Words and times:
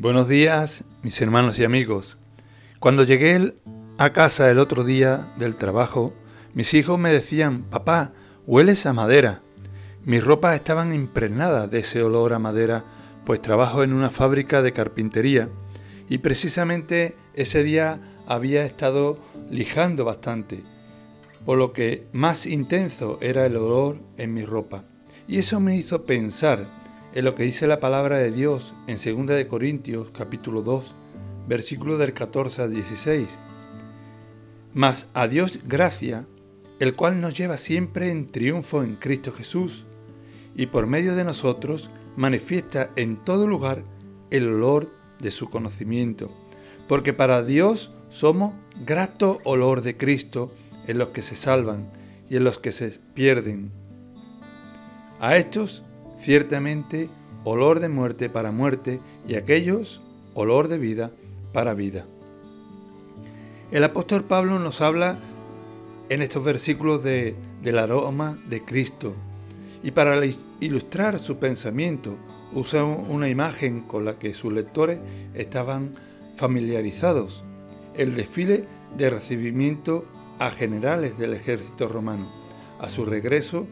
Buenos 0.00 0.28
días, 0.28 0.84
mis 1.02 1.20
hermanos 1.20 1.58
y 1.58 1.64
amigos. 1.64 2.16
Cuando 2.78 3.04
llegué 3.04 3.52
a 3.98 4.14
casa 4.14 4.50
el 4.50 4.58
otro 4.58 4.82
día 4.82 5.30
del 5.36 5.56
trabajo, 5.56 6.14
mis 6.54 6.72
hijos 6.72 6.98
me 6.98 7.12
decían, 7.12 7.64
papá, 7.64 8.14
hueles 8.46 8.86
a 8.86 8.94
madera. 8.94 9.42
Mis 10.06 10.24
ropas 10.24 10.54
estaban 10.54 10.94
impregnadas 10.94 11.70
de 11.70 11.80
ese 11.80 12.02
olor 12.02 12.32
a 12.32 12.38
madera, 12.38 12.86
pues 13.26 13.42
trabajo 13.42 13.82
en 13.82 13.92
una 13.92 14.08
fábrica 14.08 14.62
de 14.62 14.72
carpintería 14.72 15.50
y 16.08 16.16
precisamente 16.16 17.14
ese 17.34 17.62
día 17.62 18.00
había 18.26 18.64
estado 18.64 19.18
lijando 19.50 20.06
bastante, 20.06 20.62
por 21.44 21.58
lo 21.58 21.74
que 21.74 22.06
más 22.12 22.46
intenso 22.46 23.18
era 23.20 23.44
el 23.44 23.54
olor 23.54 23.98
en 24.16 24.32
mi 24.32 24.46
ropa. 24.46 24.82
Y 25.28 25.40
eso 25.40 25.60
me 25.60 25.76
hizo 25.76 26.06
pensar 26.06 26.79
en 27.14 27.24
lo 27.24 27.34
que 27.34 27.42
dice 27.42 27.66
la 27.66 27.80
palabra 27.80 28.18
de 28.18 28.30
Dios 28.30 28.74
en 28.86 28.96
2 28.96 29.26
de 29.36 29.48
Corintios 29.48 30.10
capítulo 30.12 30.62
2, 30.62 30.94
versículo 31.48 31.98
del 31.98 32.12
14 32.12 32.62
al 32.62 32.72
16. 32.72 33.38
Mas 34.72 35.08
a 35.14 35.26
Dios 35.26 35.60
gracia, 35.66 36.26
el 36.78 36.94
cual 36.94 37.20
nos 37.20 37.36
lleva 37.36 37.56
siempre 37.56 38.10
en 38.10 38.28
triunfo 38.28 38.82
en 38.82 38.96
Cristo 38.96 39.32
Jesús, 39.32 39.86
y 40.54 40.66
por 40.66 40.86
medio 40.86 41.16
de 41.16 41.24
nosotros 41.24 41.90
manifiesta 42.16 42.90
en 42.96 43.16
todo 43.16 43.48
lugar 43.48 43.82
el 44.30 44.48
olor 44.48 44.90
de 45.20 45.30
su 45.30 45.50
conocimiento, 45.50 46.30
porque 46.86 47.12
para 47.12 47.42
Dios 47.42 47.92
somos 48.08 48.54
grato 48.84 49.40
olor 49.44 49.82
de 49.82 49.96
Cristo 49.96 50.52
en 50.86 50.98
los 50.98 51.08
que 51.08 51.22
se 51.22 51.36
salvan 51.36 51.90
y 52.28 52.36
en 52.36 52.44
los 52.44 52.58
que 52.58 52.72
se 52.72 52.90
pierden. 53.14 53.72
A 55.18 55.36
estos 55.36 55.84
ciertamente 56.20 57.08
olor 57.44 57.80
de 57.80 57.88
muerte 57.88 58.28
para 58.28 58.52
muerte 58.52 59.00
y 59.26 59.34
aquellos 59.34 60.02
olor 60.34 60.68
de 60.68 60.78
vida 60.78 61.10
para 61.52 61.74
vida. 61.74 62.06
El 63.70 63.84
apóstol 63.84 64.24
Pablo 64.24 64.58
nos 64.58 64.80
habla 64.80 65.18
en 66.08 66.22
estos 66.22 66.44
versículos 66.44 67.02
de, 67.02 67.36
del 67.62 67.78
aroma 67.78 68.38
de 68.48 68.64
Cristo 68.64 69.14
y 69.82 69.92
para 69.92 70.20
ilustrar 70.60 71.18
su 71.18 71.38
pensamiento 71.38 72.16
usa 72.52 72.84
una 72.84 73.28
imagen 73.28 73.80
con 73.82 74.04
la 74.04 74.18
que 74.18 74.34
sus 74.34 74.52
lectores 74.52 74.98
estaban 75.34 75.92
familiarizados, 76.36 77.44
el 77.96 78.16
desfile 78.16 78.64
de 78.96 79.10
recibimiento 79.10 80.04
a 80.38 80.50
generales 80.50 81.16
del 81.16 81.34
ejército 81.34 81.88
romano, 81.88 82.30
a 82.80 82.88
su 82.88 83.04
regreso 83.04 83.66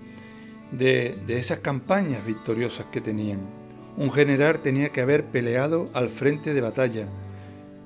de, 0.72 1.14
esas 1.28 1.60
campañas 1.60 2.24
victoriosas 2.24 2.86
que 2.86 3.00
tenían. 3.00 3.40
Un 3.96 4.10
general 4.10 4.60
tenía 4.60 4.90
que 4.90 5.00
haber 5.00 5.24
peleado 5.24 5.88
al 5.94 6.08
frente 6.08 6.54
de 6.54 6.60
batalla, 6.60 7.08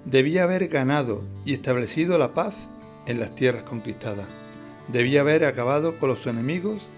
debía 0.04 0.42
haber 0.42 0.68
ganado 0.68 1.24
y 1.44 1.54
establecido 1.54 2.18
la 2.18 2.34
paz 2.34 2.68
en 3.06 3.18
las 3.18 3.34
tierras 3.34 3.62
conquistadas, 3.62 4.28
debía 4.88 5.20
haber 5.22 5.44
acabado 5.44 5.98
con 5.98 6.08
los 6.08 6.26
enemigos, 6.26 6.90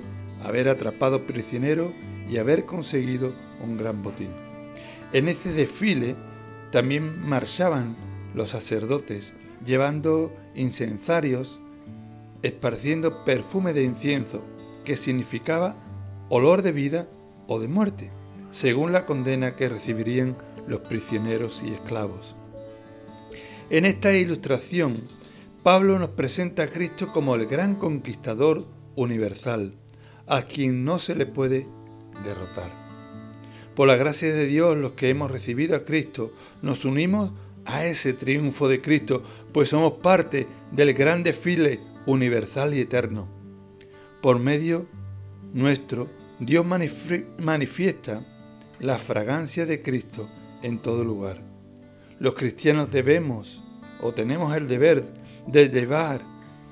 haber 0.42 0.68
atrapado 0.68 1.26
prisioneros 1.26 1.92
y 2.28 2.38
haber 2.38 2.64
conseguido 2.64 3.34
un 3.60 3.76
gran 3.76 4.02
botín. 4.02 4.30
En 5.12 5.28
este 5.28 5.52
desfile 5.52 6.16
también 6.72 7.20
marchaban 7.20 7.96
los 8.34 8.50
sacerdotes 8.50 9.32
llevando 9.64 10.34
incensarios, 10.56 11.60
esparciendo 12.42 13.24
perfume 13.24 13.72
de 13.72 13.84
incienso 13.84 14.44
que 14.84 14.96
significaba 14.96 15.76
olor 16.28 16.62
de 16.62 16.72
vida 16.72 17.08
o 17.46 17.58
de 17.58 17.68
muerte, 17.68 18.10
según 18.50 18.92
la 18.92 19.04
condena 19.04 19.56
que 19.56 19.68
recibirían 19.68 20.36
los 20.66 20.80
prisioneros 20.80 21.62
y 21.66 21.72
esclavos. 21.72 22.36
En 23.70 23.84
esta 23.84 24.12
ilustración, 24.16 24.96
Pablo 25.62 25.98
nos 25.98 26.10
presenta 26.10 26.64
a 26.64 26.68
Cristo 26.68 27.10
como 27.10 27.34
el 27.34 27.46
gran 27.46 27.76
conquistador 27.76 28.64
universal, 28.96 29.74
a 30.26 30.42
quien 30.42 30.84
no 30.84 30.98
se 30.98 31.14
le 31.14 31.26
puede 31.26 31.66
derrotar. 32.22 32.70
Por 33.74 33.88
la 33.88 33.96
gracia 33.96 34.32
de 34.32 34.46
Dios, 34.46 34.76
los 34.76 34.92
que 34.92 35.08
hemos 35.08 35.30
recibido 35.30 35.74
a 35.74 35.84
Cristo, 35.84 36.32
nos 36.62 36.84
unimos 36.84 37.32
a 37.64 37.86
ese 37.86 38.12
triunfo 38.12 38.68
de 38.68 38.80
Cristo, 38.80 39.22
pues 39.52 39.70
somos 39.70 39.94
parte 39.94 40.46
del 40.70 40.94
gran 40.94 41.22
desfile 41.22 41.80
universal 42.06 42.74
y 42.74 42.80
eterno. 42.80 43.43
Por 44.24 44.38
medio 44.38 44.86
nuestro, 45.52 46.08
Dios 46.40 46.64
manifiesta 46.64 48.24
la 48.80 48.96
fragancia 48.96 49.66
de 49.66 49.82
Cristo 49.82 50.30
en 50.62 50.78
todo 50.78 51.04
lugar. 51.04 51.42
Los 52.18 52.34
cristianos 52.34 52.90
debemos 52.90 53.62
o 54.00 54.14
tenemos 54.14 54.56
el 54.56 54.66
deber 54.66 55.04
de 55.46 55.68
llevar 55.68 56.22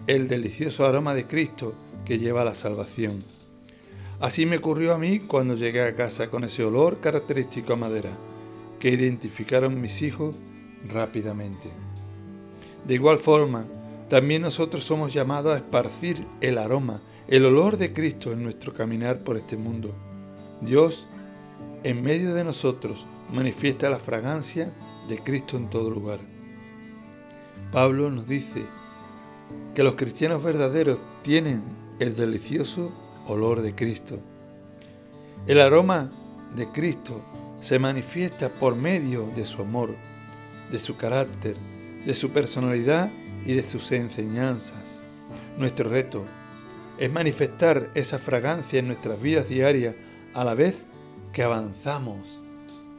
el 0.06 0.28
delicioso 0.28 0.86
aroma 0.86 1.12
de 1.12 1.26
Cristo 1.26 1.74
que 2.06 2.18
lleva 2.18 2.40
a 2.40 2.46
la 2.46 2.54
salvación. 2.54 3.18
Así 4.18 4.46
me 4.46 4.56
ocurrió 4.56 4.94
a 4.94 4.98
mí 4.98 5.18
cuando 5.18 5.54
llegué 5.54 5.82
a 5.82 5.94
casa 5.94 6.30
con 6.30 6.44
ese 6.44 6.64
olor 6.64 7.00
característico 7.00 7.74
a 7.74 7.76
madera, 7.76 8.16
que 8.80 8.88
identificaron 8.88 9.78
mis 9.78 10.00
hijos 10.00 10.34
rápidamente. 10.88 11.68
De 12.86 12.94
igual 12.94 13.18
forma, 13.18 13.66
también 14.08 14.40
nosotros 14.40 14.84
somos 14.84 15.12
llamados 15.12 15.52
a 15.52 15.58
esparcir 15.58 16.26
el 16.40 16.56
aroma 16.56 17.02
el 17.28 17.44
olor 17.44 17.76
de 17.76 17.92
Cristo 17.92 18.32
en 18.32 18.42
nuestro 18.42 18.72
caminar 18.72 19.20
por 19.20 19.36
este 19.36 19.56
mundo. 19.56 19.94
Dios, 20.60 21.06
en 21.84 22.02
medio 22.02 22.34
de 22.34 22.44
nosotros, 22.44 23.06
manifiesta 23.30 23.88
la 23.88 23.98
fragancia 23.98 24.72
de 25.08 25.18
Cristo 25.18 25.56
en 25.56 25.70
todo 25.70 25.90
lugar. 25.90 26.20
Pablo 27.70 28.10
nos 28.10 28.26
dice 28.26 28.64
que 29.74 29.82
los 29.82 29.94
cristianos 29.94 30.42
verdaderos 30.42 31.02
tienen 31.22 31.62
el 32.00 32.14
delicioso 32.16 32.92
olor 33.26 33.62
de 33.62 33.74
Cristo. 33.74 34.18
El 35.46 35.60
aroma 35.60 36.12
de 36.54 36.68
Cristo 36.68 37.22
se 37.60 37.78
manifiesta 37.78 38.48
por 38.48 38.76
medio 38.76 39.26
de 39.34 39.46
su 39.46 39.62
amor, 39.62 39.94
de 40.70 40.78
su 40.78 40.96
carácter, 40.96 41.56
de 42.04 42.14
su 42.14 42.30
personalidad 42.30 43.10
y 43.46 43.54
de 43.54 43.62
sus 43.62 43.92
enseñanzas. 43.92 45.00
Nuestro 45.56 45.88
reto 45.88 46.24
es 46.98 47.12
manifestar 47.12 47.90
esa 47.94 48.18
fragancia 48.18 48.78
en 48.78 48.86
nuestras 48.86 49.20
vidas 49.20 49.48
diarias 49.48 49.94
a 50.34 50.44
la 50.44 50.54
vez 50.54 50.84
que 51.32 51.42
avanzamos 51.42 52.40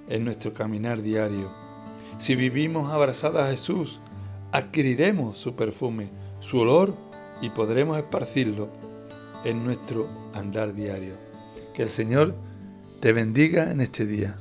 en 0.09 0.26
nuestro 0.26 0.54
caminar 0.54 1.02
diario. 1.02 1.52
Si 2.18 2.36
vivimos 2.36 2.92
abrazadas 2.92 3.48
a 3.48 3.52
Jesús, 3.52 4.00
adquiriremos 4.52 5.38
su 5.38 5.56
perfume, 5.56 6.09
su 6.40 6.59
olor 6.59 6.96
y 7.42 7.50
podremos 7.50 7.98
esparcirlo 7.98 8.70
en 9.44 9.64
nuestro 9.64 10.08
andar 10.34 10.74
diario. 10.74 11.16
Que 11.74 11.84
el 11.84 11.90
Señor 11.90 12.36
te 13.00 13.14
bendiga 13.14 13.72
en 13.72 13.81
este 13.81 14.06
día. 14.06 14.36